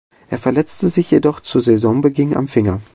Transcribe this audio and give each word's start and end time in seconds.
Er 0.31 0.39
verletzte 0.39 0.89
sich 0.89 1.11
jedoch 1.11 1.41
zu 1.41 1.59
Saisonbeginn 1.59 2.35
am 2.35 2.47
Finger. 2.47 2.81